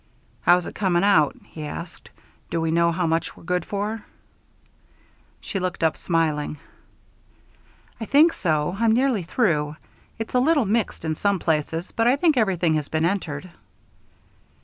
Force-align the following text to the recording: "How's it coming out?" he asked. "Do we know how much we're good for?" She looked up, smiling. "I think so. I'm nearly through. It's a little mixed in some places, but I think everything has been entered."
"How's 0.41 0.65
it 0.65 0.73
coming 0.73 1.03
out?" 1.03 1.35
he 1.43 1.63
asked. 1.67 2.09
"Do 2.49 2.59
we 2.59 2.71
know 2.71 2.91
how 2.91 3.05
much 3.05 3.37
we're 3.37 3.43
good 3.43 3.63
for?" 3.63 4.03
She 5.39 5.59
looked 5.59 5.83
up, 5.83 5.95
smiling. 5.95 6.57
"I 7.99 8.05
think 8.05 8.33
so. 8.33 8.75
I'm 8.79 8.93
nearly 8.93 9.21
through. 9.21 9.75
It's 10.17 10.33
a 10.33 10.39
little 10.39 10.65
mixed 10.65 11.05
in 11.05 11.13
some 11.13 11.37
places, 11.37 11.91
but 11.91 12.07
I 12.07 12.15
think 12.15 12.35
everything 12.35 12.73
has 12.73 12.87
been 12.89 13.05
entered." 13.05 13.51